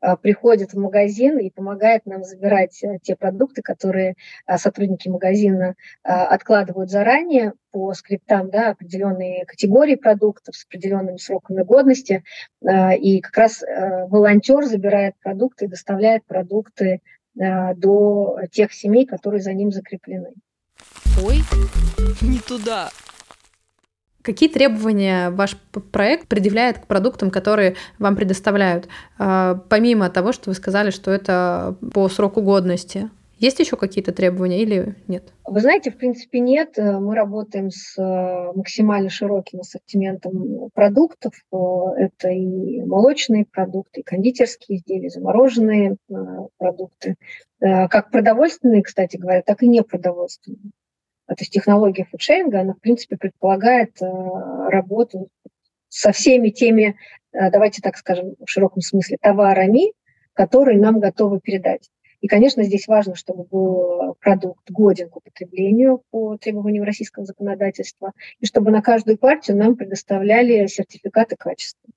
э, 0.00 0.16
приходит 0.20 0.72
в 0.72 0.78
магазин 0.78 1.38
и 1.38 1.50
помогает 1.50 2.06
нам 2.06 2.24
забирать 2.24 2.82
э, 2.82 2.98
те 3.02 3.16
продукты, 3.16 3.62
которые 3.62 4.14
сотрудники 4.56 5.08
магазина 5.08 5.74
откладывают 6.02 6.90
заранее 6.90 7.52
по 7.70 7.92
скриптам, 7.92 8.50
да, 8.50 8.70
определенные 8.70 9.44
категории 9.44 9.96
продуктов 9.96 10.56
с 10.56 10.64
определенными 10.64 11.18
сроками 11.18 11.62
годности. 11.62 12.24
И 12.62 13.20
как 13.20 13.36
раз 13.36 13.62
волонтер 14.08 14.64
забирает 14.64 15.14
продукты 15.22 15.66
и 15.66 15.68
доставляет 15.68 16.24
продукты 16.24 17.00
Э, 17.00 17.17
до 17.38 18.38
тех 18.50 18.72
семей, 18.72 19.06
которые 19.06 19.40
за 19.40 19.52
ним 19.52 19.70
закреплены. 19.70 20.32
Ой, 21.24 21.42
не 22.20 22.38
туда. 22.38 22.90
Какие 24.22 24.48
требования 24.48 25.30
ваш 25.30 25.56
проект 25.92 26.28
предъявляет 26.28 26.80
к 26.80 26.86
продуктам, 26.86 27.30
которые 27.30 27.76
вам 27.98 28.14
предоставляют? 28.14 28.88
Э, 29.18 29.58
помимо 29.68 30.10
того, 30.10 30.32
что 30.32 30.50
вы 30.50 30.54
сказали, 30.54 30.90
что 30.90 31.10
это 31.10 31.76
по 31.94 32.08
сроку 32.08 32.42
годности. 32.42 33.08
Есть 33.38 33.60
еще 33.60 33.76
какие-то 33.76 34.12
требования 34.12 34.62
или 34.62 34.96
нет? 35.06 35.32
Вы 35.44 35.60
знаете, 35.60 35.92
в 35.92 35.96
принципе, 35.96 36.40
нет. 36.40 36.76
Э, 36.76 36.98
мы 36.98 37.14
работаем 37.14 37.70
с 37.70 37.96
э, 37.96 38.52
максимально 38.54 39.10
широким 39.10 39.60
ассортиментом 39.60 40.70
продуктов. 40.74 41.34
Э, 41.52 41.56
это 41.98 42.30
и 42.30 42.82
молочные 42.82 43.46
продукты, 43.46 44.00
и 44.00 44.02
кондитерские 44.02 44.78
изделия, 44.78 45.08
замороженные 45.08 45.96
продукты. 46.58 47.16
Как 47.60 48.10
продовольственные, 48.10 48.82
кстати 48.82 49.16
говоря, 49.16 49.42
так 49.42 49.62
и 49.62 49.68
непродовольственные. 49.68 50.70
То 51.26 51.34
есть 51.38 51.52
технология 51.52 52.06
фудшеринга, 52.10 52.60
она, 52.60 52.74
в 52.74 52.80
принципе, 52.80 53.16
предполагает 53.16 53.98
работу 54.00 55.28
со 55.88 56.12
всеми 56.12 56.50
теми, 56.50 56.96
давайте 57.32 57.82
так 57.82 57.96
скажем, 57.96 58.34
в 58.38 58.48
широком 58.48 58.80
смысле, 58.80 59.18
товарами, 59.20 59.92
которые 60.34 60.78
нам 60.78 61.00
готовы 61.00 61.40
передать. 61.40 61.90
И, 62.20 62.26
конечно, 62.26 62.62
здесь 62.64 62.88
важно, 62.88 63.14
чтобы 63.14 63.44
был 63.44 64.14
продукт 64.20 64.70
годен 64.70 65.08
к 65.08 65.16
употреблению 65.16 66.02
по 66.10 66.36
требованиям 66.36 66.84
российского 66.84 67.24
законодательства, 67.24 68.12
и 68.40 68.46
чтобы 68.46 68.70
на 68.70 68.82
каждую 68.82 69.18
партию 69.18 69.56
нам 69.56 69.76
предоставляли 69.76 70.66
сертификаты 70.66 71.36
качества. 71.36 71.88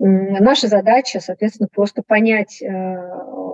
Наша 0.00 0.68
задача, 0.68 1.18
соответственно, 1.18 1.68
просто 1.72 2.02
понять, 2.02 2.62
э, 2.62 2.96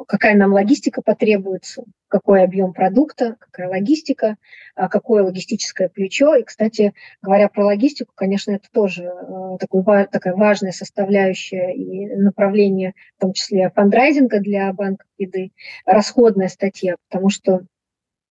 какая 0.06 0.36
нам 0.36 0.52
логистика 0.52 1.00
потребуется, 1.00 1.84
какой 2.08 2.42
объем 2.42 2.74
продукта, 2.74 3.36
какая 3.38 3.68
логистика, 3.70 4.36
а 4.74 4.90
какое 4.90 5.22
логистическое 5.22 5.88
плечо. 5.88 6.34
И, 6.34 6.42
кстати, 6.42 6.92
говоря 7.22 7.48
про 7.48 7.64
логистику, 7.64 8.12
конечно, 8.14 8.52
это 8.52 8.68
тоже 8.70 9.04
э, 9.04 9.56
такой, 9.58 9.82
такая 10.06 10.34
важная 10.34 10.72
составляющая 10.72 11.74
и 11.74 12.14
направление, 12.14 12.92
в 13.16 13.22
том 13.22 13.32
числе 13.32 13.70
фандрайзинга 13.70 14.40
для 14.40 14.70
банков 14.74 15.08
еды, 15.16 15.52
расходная 15.86 16.48
статья, 16.48 16.96
потому 17.08 17.30
что 17.30 17.62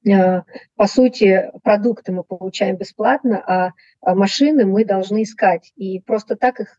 э, 0.08 0.41
по 0.75 0.86
сути, 0.86 1.50
продукты 1.63 2.12
мы 2.12 2.24
получаем 2.24 2.77
бесплатно, 2.77 3.43
а, 3.48 3.72
а 4.01 4.13
машины 4.13 4.67
мы 4.67 4.86
должны 4.86 5.24
искать. 5.24 5.72
И 5.75 6.00
просто 6.00 6.36
так 6.36 6.60
их 6.60 6.77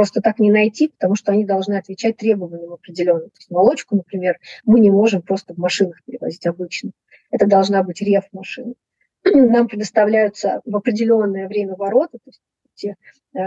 просто 0.00 0.22
так 0.22 0.38
не 0.38 0.50
найти, 0.50 0.88
потому 0.88 1.14
что 1.14 1.30
они 1.30 1.44
должны 1.44 1.74
отвечать 1.74 2.16
требованиям 2.16 2.72
определенным. 2.72 3.28
То 3.28 3.36
есть 3.36 3.50
молочку, 3.50 3.96
например, 3.96 4.38
мы 4.64 4.80
не 4.80 4.90
можем 4.90 5.20
просто 5.20 5.52
в 5.52 5.58
машинах 5.58 6.02
перевозить 6.06 6.46
обычно. 6.46 6.92
Это 7.30 7.46
должна 7.46 7.82
быть 7.82 8.00
реф-машина. 8.00 8.72
Нам 9.24 9.68
предоставляются 9.68 10.62
в 10.64 10.74
определенное 10.74 11.48
время 11.48 11.74
ворота, 11.74 12.16
то 12.16 12.30
есть 12.30 12.84
э, 12.86 13.38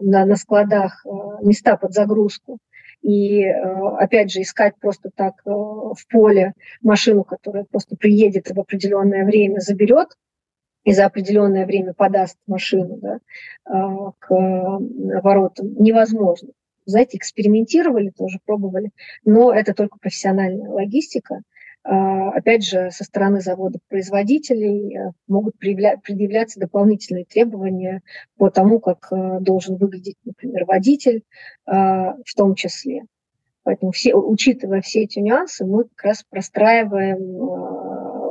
на, 0.00 0.24
на 0.26 0.36
складах 0.36 1.04
э, 1.04 1.08
места 1.42 1.76
под 1.76 1.92
загрузку. 1.92 2.58
И, 3.02 3.42
э, 3.42 3.52
опять 3.98 4.30
же, 4.30 4.42
искать 4.42 4.74
просто 4.80 5.10
так 5.12 5.42
э, 5.44 5.50
в 5.50 6.06
поле 6.08 6.52
машину, 6.82 7.24
которая 7.24 7.64
просто 7.64 7.96
приедет 7.96 8.48
в 8.48 8.60
определенное 8.60 9.24
время 9.24 9.58
заберет, 9.58 10.10
и 10.86 10.92
за 10.92 11.04
определенное 11.04 11.66
время 11.66 11.92
подаст 11.94 12.38
машину 12.46 12.98
да, 12.98 13.18
а, 13.64 14.12
к 14.20 14.30
воротам, 14.30 15.74
невозможно. 15.74 16.50
Знаете, 16.86 17.16
экспериментировали, 17.16 18.10
тоже 18.10 18.38
пробовали, 18.46 18.90
но 19.24 19.52
это 19.52 19.74
только 19.74 19.98
профессиональная 19.98 20.70
логистика. 20.70 21.42
А, 21.82 22.30
опять 22.30 22.64
же, 22.64 22.92
со 22.92 23.02
стороны 23.02 23.40
заводов-производителей 23.40 24.96
э, 24.96 25.10
могут 25.26 25.58
предъявляться 25.58 26.60
дополнительные 26.60 27.24
требования 27.24 28.02
по 28.36 28.48
тому, 28.50 28.78
как 28.78 29.08
э, 29.10 29.38
должен 29.40 29.76
выглядеть, 29.76 30.16
например, 30.24 30.66
водитель 30.66 31.24
а, 31.66 32.14
в 32.24 32.34
том 32.36 32.54
числе. 32.54 33.02
Поэтому, 33.64 33.90
все, 33.90 34.14
учитывая 34.14 34.82
все 34.82 35.02
эти 35.02 35.18
нюансы, 35.18 35.64
мы 35.64 35.84
как 35.84 36.04
раз 36.04 36.24
простраиваем 36.30 37.18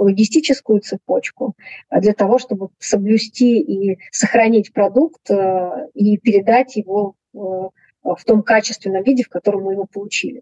логистическую 0.05 0.79
цепочку 0.81 1.55
а 1.89 1.99
для 1.99 2.13
того, 2.13 2.39
чтобы 2.39 2.69
соблюсти 2.79 3.59
и 3.59 3.99
сохранить 4.11 4.73
продукт 4.73 5.29
э, 5.29 5.87
и 5.93 6.17
передать 6.17 6.75
его 6.75 7.15
в 7.33 8.23
том 8.25 8.43
качественном 8.43 9.03
виде, 9.03 9.23
в 9.23 9.29
котором 9.29 9.63
мы 9.63 9.73
его 9.73 9.85
получили. 9.85 10.41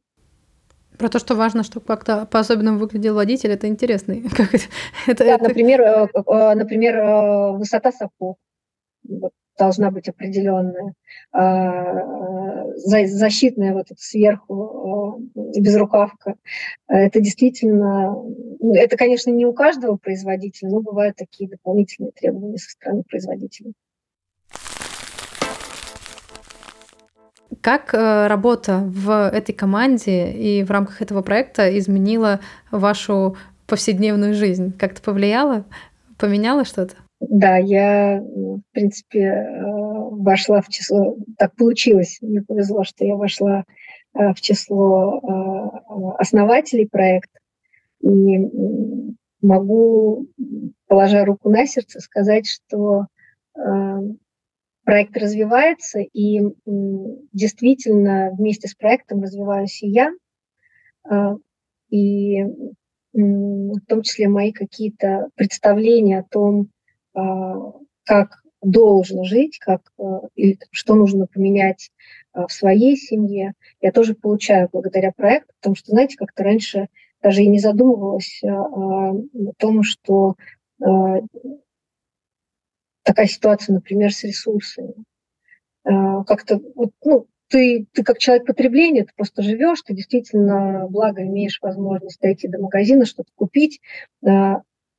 Про 0.98 1.10
то, 1.10 1.18
что 1.18 1.34
важно, 1.34 1.64
чтобы 1.64 1.86
как-то 1.88 2.28
по-особенному 2.28 2.78
выглядел 2.78 3.16
водитель, 3.16 3.52
это 3.52 3.68
интересно. 3.68 4.16
Как 4.36 4.54
это, 4.54 4.66
это, 5.08 5.24
да, 5.24 5.36
это... 5.36 5.44
Например, 5.46 5.82
э, 5.82 6.08
э, 6.14 6.54
например, 6.56 7.58
высота 7.58 7.92
сапог. 7.92 8.38
Вот 9.08 9.32
должна 9.58 9.92
быть 9.92 10.10
определенная, 10.10 10.94
а, 11.32 12.66
защитная 12.76 13.74
вот 13.74 13.92
эта 13.92 14.02
сверху 14.02 15.20
а, 15.36 15.60
безрукавка. 15.60 16.36
Это 16.88 17.20
действительно, 17.20 18.16
это, 18.74 18.98
конечно, 18.98 19.32
не 19.32 19.46
у 19.46 19.54
каждого 19.54 19.98
производителя, 19.98 20.70
но 20.70 20.82
бывают 20.82 21.16
такие 21.16 21.50
дополнительные 21.50 22.12
требования 22.12 22.58
со 22.58 22.72
стороны 22.72 23.04
производителя. 23.04 23.74
Как 27.62 27.94
э, 27.94 28.28
работа 28.28 28.80
в 28.84 29.30
этой 29.30 29.54
команде 29.54 30.32
и 30.32 30.64
в 30.64 30.72
рамках 30.72 31.02
этого 31.02 31.22
проекта 31.22 31.78
изменила 31.78 32.42
вашу 32.72 33.38
повседневную 33.68 34.34
жизнь? 34.34 34.76
Как-то 34.78 35.02
повлияла? 35.02 35.64
Поменяла 36.18 36.66
что-то? 36.66 36.96
Да, 37.30 37.58
я, 37.58 38.22
в 38.22 38.62
принципе, 38.72 39.20
э, 39.20 39.62
вошла 39.62 40.62
в 40.62 40.68
число, 40.68 41.18
так 41.38 41.56
получилось, 41.56 42.18
мне 42.22 42.42
повезло, 42.42 42.84
что 42.84 43.06
я 43.06 43.16
вошла 43.16 43.64
э, 44.14 44.34
в 44.34 44.42
число 44.42 45.20
э, 45.20 46.16
основателей 46.20 46.88
проекта. 46.88 47.40
И 48.02 48.40
могу, 49.42 50.28
положа 50.88 51.24
руку 51.24 51.50
на 51.50 51.66
сердце, 51.66 52.02
сказать, 52.02 52.48
что 52.48 53.06
проект 54.84 55.16
развивается, 55.16 56.00
и 56.00 56.42
действительно 57.32 58.32
вместе 58.38 58.68
с 58.68 58.76
проектом 58.76 59.22
развиваюсь 59.22 59.82
и 59.84 59.88
я, 59.88 60.12
и 61.90 62.44
в 63.14 63.80
том 63.88 64.02
числе 64.02 64.28
мои 64.28 64.52
какие-то 64.52 65.30
представления 65.36 66.20
о 66.20 66.26
том, 66.30 66.72
как 67.14 68.44
должен 68.64 69.24
жить, 69.24 69.60
как, 69.60 69.82
э, 70.00 70.04
или 70.36 70.58
что 70.72 70.96
нужно 70.96 71.28
поменять 71.28 71.92
а, 72.32 72.48
в 72.48 72.52
своей 72.52 72.96
семье, 72.96 73.54
я 73.82 73.92
тоже 73.92 74.16
получаю 74.16 74.70
благодаря 74.72 75.12
проекту, 75.12 75.54
потому 75.60 75.76
что, 75.76 75.92
знаете, 75.92 76.18
как-то 76.18 76.44
раньше 76.44 76.88
даже 77.22 77.44
и 77.44 77.48
не 77.48 77.60
задумывалась 77.60 78.42
о 78.44 79.14
том, 79.58 79.84
что 79.84 80.36
такая 83.04 83.28
ситуация, 83.28 83.76
например, 83.76 84.14
с 84.14 84.26
ресурсами. 84.26 84.94
Как-то, 85.86 86.60
вот, 86.76 86.92
ну, 87.06 87.28
ты, 87.48 87.86
ты 87.94 88.04
как 88.04 88.18
человек 88.18 88.46
потребления, 88.46 89.06
ты 89.06 89.14
просто 89.16 89.42
живешь, 89.42 89.84
ты 89.84 89.94
действительно, 89.94 90.88
благо, 90.90 91.24
имеешь 91.24 91.60
возможность 91.62 92.20
дойти 92.20 92.50
до 92.50 92.60
магазина, 92.60 93.06
что-то 93.06 93.32
купить, 93.36 93.80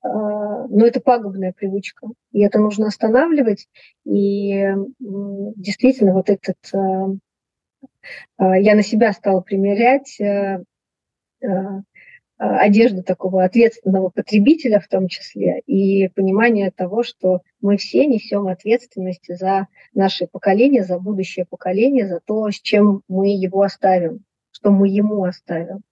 но 0.04 0.86
это 0.86 1.00
пагубная 1.00 1.52
привычка, 1.52 2.08
и 2.32 2.40
это 2.40 2.58
нужно 2.58 2.88
останавливать. 2.88 3.68
И 4.04 4.68
действительно, 4.98 6.12
вот 6.12 6.28
этот 6.28 6.58
а, 6.74 7.08
а, 8.36 8.58
я 8.58 8.74
на 8.74 8.82
себя 8.82 9.12
стала 9.12 9.40
примерять 9.40 10.20
одежду 12.36 13.02
такого 13.02 13.44
ответственного 13.44 14.10
потребителя 14.10 14.80
в 14.80 14.88
том 14.88 15.08
числе, 15.08 15.60
и 15.60 16.08
понимание 16.08 16.70
того, 16.70 17.02
что 17.02 17.40
мы 17.60 17.76
все 17.76 18.06
несем 18.06 18.48
ответственность 18.48 19.26
за 19.28 19.68
наше 19.94 20.26
поколение, 20.26 20.82
за 20.82 20.98
будущее 20.98 21.46
поколение, 21.48 22.08
за 22.08 22.20
то, 22.20 22.50
с 22.50 22.60
чем 22.60 23.02
мы 23.08 23.28
его 23.28 23.62
оставим, 23.62 24.24
что 24.50 24.70
мы 24.70 24.88
ему 24.88 25.24
оставим. 25.24 25.82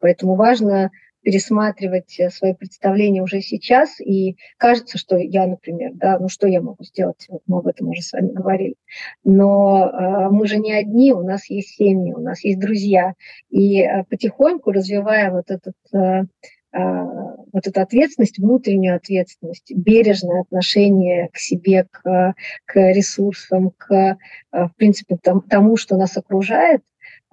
Поэтому 0.00 0.36
важно 0.36 0.90
пересматривать 1.24 2.20
э, 2.20 2.30
свои 2.30 2.54
представления 2.54 3.22
уже 3.22 3.40
сейчас, 3.40 4.00
и 4.00 4.36
кажется, 4.58 4.98
что 4.98 5.16
я, 5.16 5.46
например, 5.46 5.92
да, 5.94 6.18
ну 6.18 6.28
что 6.28 6.46
я 6.46 6.60
могу 6.60 6.84
сделать, 6.84 7.26
вот 7.28 7.42
мы 7.46 7.58
об 7.58 7.66
этом 7.66 7.88
уже 7.88 8.02
с 8.02 8.12
вами 8.12 8.30
говорили, 8.30 8.76
но 9.24 9.88
э, 9.88 10.28
мы 10.30 10.46
же 10.46 10.58
не 10.58 10.72
одни, 10.72 11.12
у 11.12 11.22
нас 11.22 11.48
есть 11.50 11.70
семьи, 11.76 12.12
у 12.12 12.20
нас 12.20 12.44
есть 12.44 12.60
друзья, 12.60 13.14
и 13.50 13.80
э, 13.80 14.04
потихоньку 14.08 14.70
развивая 14.70 15.32
вот 15.32 15.50
этот 15.50 15.74
э, 15.92 16.24
э 16.72 17.24
вот 17.52 17.68
эту 17.68 17.80
ответственность, 17.80 18.38
внутреннюю 18.38 18.96
ответственность, 18.96 19.72
бережное 19.72 20.40
отношение 20.40 21.28
к 21.32 21.38
себе, 21.38 21.86
к, 21.88 22.34
к 22.64 22.92
ресурсам, 22.92 23.70
к, 23.70 23.92
э, 23.92 24.16
в 24.52 24.72
принципе, 24.76 25.16
тому, 25.16 25.76
что 25.76 25.96
нас 25.96 26.16
окружает, 26.16 26.82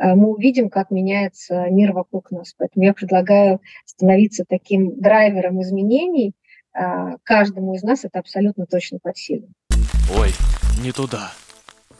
мы 0.03 0.29
увидим, 0.29 0.69
как 0.69 0.91
меняется 0.91 1.67
мир 1.69 1.93
вокруг 1.93 2.31
нас. 2.31 2.53
Поэтому 2.57 2.85
я 2.85 2.93
предлагаю 2.93 3.61
становиться 3.85 4.45
таким 4.47 4.99
драйвером 4.99 5.61
изменений. 5.61 6.33
Э, 6.73 7.17
каждому 7.23 7.75
из 7.75 7.83
нас 7.83 8.05
это 8.05 8.19
абсолютно 8.19 8.65
точно 8.65 8.99
под 9.01 9.17
силу. 9.17 9.47
Ой, 10.17 10.29
не 10.83 10.91
туда. 10.91 11.31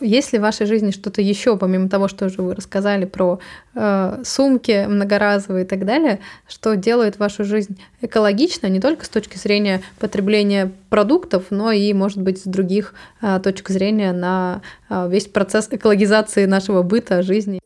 Есть 0.01 0.33
ли 0.33 0.39
в 0.39 0.41
вашей 0.41 0.65
жизни 0.65 0.89
что-то 0.89 1.21
еще, 1.21 1.55
помимо 1.57 1.87
того, 1.87 2.07
что 2.07 2.25
уже 2.25 2.41
вы 2.41 2.55
рассказали 2.55 3.05
про 3.05 3.39
э, 3.75 4.21
сумки 4.25 4.85
многоразовые 4.87 5.63
и 5.63 5.67
так 5.67 5.85
далее, 5.85 6.19
что 6.47 6.75
делает 6.75 7.19
вашу 7.19 7.43
жизнь 7.43 7.79
экологично 8.01 8.65
не 8.65 8.79
только 8.79 9.05
с 9.05 9.09
точки 9.09 9.37
зрения 9.37 9.81
потребления 9.99 10.71
продуктов, 10.89 11.45
но 11.51 11.71
и, 11.71 11.93
может 11.93 12.19
быть, 12.19 12.39
с 12.39 12.45
других 12.45 12.95
э, 13.21 13.39
точек 13.43 13.69
зрения 13.69 14.11
на 14.11 14.61
э, 14.89 15.07
весь 15.07 15.27
процесс 15.27 15.67
экологизации 15.69 16.45
нашего 16.45 16.81
быта, 16.81 17.21
жизни? 17.21 17.59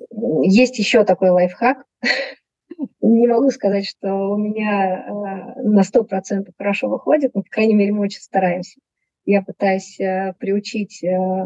Есть 0.47 0.77
еще 0.77 1.03
такой 1.03 1.31
лайфхак. 1.31 1.86
Не 3.01 3.27
могу 3.27 3.49
сказать, 3.49 3.88
что 3.88 4.13
у 4.29 4.38
меня 4.38 5.05
э, 5.08 5.62
на 5.63 5.81
100% 5.81 6.51
хорошо 6.58 6.88
выходит, 6.88 7.34
но, 7.34 7.41
по 7.41 7.49
крайней 7.49 7.73
мере, 7.73 7.91
мы 7.91 8.01
очень 8.01 8.21
стараемся. 8.21 8.79
Я 9.25 9.41
пытаюсь 9.41 9.99
э, 9.99 10.34
приучить 10.38 11.03
э, 11.03 11.45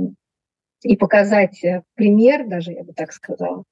и 0.81 0.97
показать 0.97 1.61
пример, 1.95 2.47
даже 2.47 2.73
я 2.73 2.83
бы 2.83 2.93
так 2.93 3.11
сказала, 3.11 3.63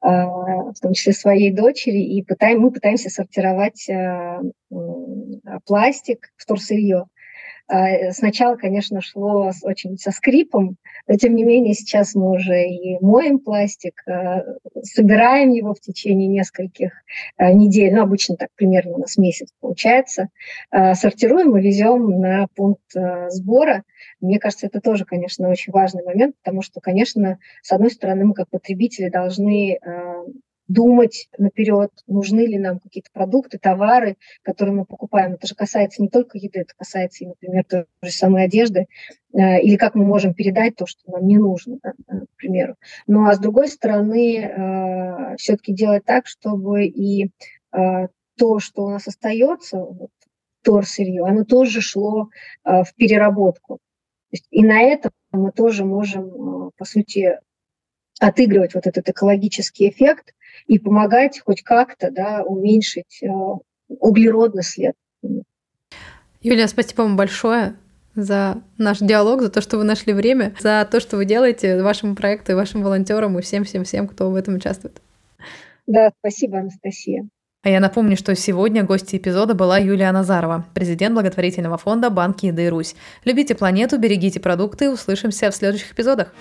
в 0.00 0.74
том 0.82 0.92
числе 0.92 1.14
своей 1.14 1.50
дочери, 1.50 1.98
и 1.98 2.22
пытаем, 2.22 2.60
мы 2.60 2.70
пытаемся 2.70 3.08
сортировать 3.08 3.88
а, 3.90 4.40
пластик, 5.64 6.30
вторсырье. 6.36 7.06
А, 7.66 8.12
сначала, 8.12 8.56
конечно, 8.56 9.00
шло 9.00 9.50
очень 9.62 9.96
со 9.96 10.10
скрипом, 10.10 10.76
но 11.08 11.16
тем 11.16 11.34
не 11.34 11.44
менее 11.44 11.74
сейчас 11.74 12.14
мы 12.14 12.30
уже 12.30 12.64
и 12.64 12.98
моем 13.00 13.38
пластик, 13.38 14.04
собираем 14.82 15.50
его 15.50 15.72
в 15.72 15.80
течение 15.80 16.28
нескольких 16.28 16.92
недель, 17.38 17.94
ну, 17.94 18.02
обычно 18.02 18.36
так 18.36 18.50
примерно 18.54 18.96
у 18.96 18.98
нас 18.98 19.16
месяц 19.16 19.48
получается, 19.60 20.28
сортируем 20.70 21.56
и 21.56 21.62
везем 21.62 22.20
на 22.20 22.46
пункт 22.54 22.82
сбора. 23.28 23.82
Мне 24.20 24.38
кажется, 24.38 24.66
это 24.66 24.80
тоже, 24.80 25.04
конечно, 25.04 25.48
очень 25.48 25.72
важный 25.72 26.04
момент, 26.04 26.36
потому 26.42 26.62
что, 26.62 26.80
конечно, 26.80 27.38
с 27.62 27.72
одной 27.72 27.90
стороны, 27.90 28.26
мы 28.26 28.34
как 28.34 28.48
потребители 28.50 29.08
должны 29.08 29.78
думать 30.68 31.28
наперед, 31.36 31.90
нужны 32.06 32.46
ли 32.46 32.58
нам 32.58 32.78
какие-то 32.78 33.10
продукты, 33.12 33.58
товары, 33.58 34.16
которые 34.42 34.74
мы 34.74 34.84
покупаем. 34.84 35.34
Это 35.34 35.46
же 35.46 35.54
касается 35.54 36.02
не 36.02 36.08
только 36.08 36.38
еды, 36.38 36.60
это 36.60 36.74
касается, 36.76 37.26
например, 37.26 37.64
той 37.64 37.84
же 38.02 38.12
самой 38.12 38.44
одежды, 38.44 38.86
э, 39.32 39.60
или 39.60 39.76
как 39.76 39.94
мы 39.94 40.04
можем 40.04 40.34
передать 40.34 40.76
то, 40.76 40.86
что 40.86 41.10
нам 41.10 41.26
не 41.26 41.36
нужно, 41.36 41.78
да, 41.82 41.92
к 41.92 42.36
примеру. 42.36 42.76
Ну 43.06 43.26
а 43.26 43.34
с 43.34 43.38
другой 43.38 43.68
стороны, 43.68 44.38
э, 44.38 45.36
все-таки 45.36 45.74
делать 45.74 46.04
так, 46.04 46.26
чтобы 46.26 46.86
и 46.86 47.30
э, 47.72 48.08
то, 48.36 48.58
что 48.58 48.84
у 48.84 48.90
нас 48.90 49.06
остается, 49.06 49.78
вот, 49.78 50.10
сырье, 50.86 51.26
оно 51.26 51.44
тоже 51.44 51.82
шло 51.82 52.30
в 52.64 52.86
переработку. 52.96 53.80
И 54.50 54.64
на 54.64 54.80
этом 54.80 55.12
мы 55.30 55.52
тоже 55.52 55.84
можем, 55.84 56.70
по 56.78 56.86
сути, 56.86 57.38
отыгрывать 58.20 58.74
вот 58.74 58.86
этот 58.86 59.08
экологический 59.08 59.88
эффект 59.88 60.34
и 60.66 60.78
помогать 60.78 61.40
хоть 61.44 61.62
как-то 61.62 62.10
да, 62.10 62.42
уменьшить 62.42 63.22
э, 63.22 63.28
углеродный 63.88 64.62
след. 64.62 64.94
Юлия, 66.40 66.68
спасибо 66.68 67.02
вам 67.02 67.16
большое 67.16 67.76
за 68.14 68.62
наш 68.78 68.98
диалог, 68.98 69.42
за 69.42 69.50
то, 69.50 69.60
что 69.60 69.78
вы 69.78 69.84
нашли 69.84 70.12
время, 70.12 70.54
за 70.60 70.86
то, 70.90 71.00
что 71.00 71.16
вы 71.16 71.24
делаете 71.24 71.82
вашему 71.82 72.14
проекту 72.14 72.52
и 72.52 72.54
вашим 72.54 72.82
волонтерам 72.82 73.38
и 73.38 73.42
всем-всем-всем, 73.42 74.08
кто 74.08 74.30
в 74.30 74.36
этом 74.36 74.54
участвует. 74.54 75.00
Да, 75.86 76.10
спасибо, 76.20 76.58
Анастасия. 76.58 77.28
А 77.62 77.70
я 77.70 77.80
напомню, 77.80 78.16
что 78.16 78.34
сегодня 78.34 78.84
гостьей 78.84 79.18
эпизода 79.18 79.54
была 79.54 79.78
Юлия 79.78 80.12
Назарова, 80.12 80.66
президент 80.74 81.14
благотворительного 81.14 81.78
фонда 81.78 82.10
«Банки 82.10 82.46
Еды 82.46 82.68
Русь». 82.68 82.94
Любите 83.24 83.54
планету, 83.54 83.98
берегите 83.98 84.38
продукты. 84.38 84.90
Услышимся 84.90 85.50
в 85.50 85.54
следующих 85.56 85.94
эпизодах. 85.94 86.34